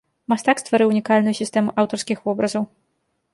Мастак 0.31 0.61
стварыў 0.61 0.93
унікальную 0.93 1.33
сістэму 1.41 1.75
аўтарскіх 1.83 2.25
вобразаў. 2.31 2.67